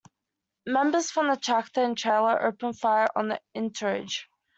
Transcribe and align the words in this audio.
Members 0.65 1.11
from 1.11 1.29
the 1.29 1.37
tractor 1.37 1.83
and 1.83 1.95
trailer 1.95 2.41
opened 2.41 2.79
fire 2.79 3.07
on 3.15 3.27
the 3.27 3.39
entourage. 3.55 4.23